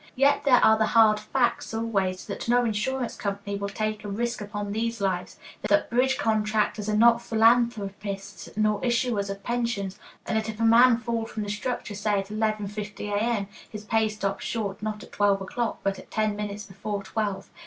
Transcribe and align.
Yet 0.15 0.45
there 0.45 0.65
are 0.65 0.79
the 0.79 0.87
hard 0.97 1.19
facts 1.19 1.75
always, 1.75 2.25
that 2.25 2.49
no 2.49 2.65
insurance 2.65 3.15
company 3.15 3.55
will 3.55 3.69
take 3.69 4.03
a 4.03 4.07
risk 4.09 4.41
upon 4.41 4.71
these 4.71 4.99
lives, 4.99 5.37
that 5.69 5.91
bridge 5.91 6.17
contractors 6.17 6.89
are 6.89 6.95
not 6.97 7.21
philanthropists 7.21 8.49
nor 8.57 8.81
issuers 8.81 9.29
of 9.29 9.43
pensions, 9.43 9.99
and 10.25 10.35
that 10.39 10.49
if 10.49 10.59
a 10.59 10.63
man 10.65 10.97
fall 10.97 11.27
from 11.27 11.43
the 11.43 11.49
structure, 11.51 11.93
say 11.93 12.17
at 12.17 12.29
11.50 12.29 13.11
A.M., 13.13 13.47
his 13.69 13.83
pay 13.85 14.09
stops 14.09 14.43
short 14.43 14.81
not 14.81 15.03
at 15.03 15.11
twelve 15.11 15.39
o'clock, 15.39 15.81
but 15.83 15.99
at 15.99 16.09
ten 16.09 16.35
minutes 16.35 16.65
before 16.65 17.03
twelve. 17.03 17.51